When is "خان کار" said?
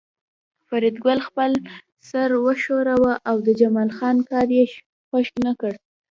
3.97-4.47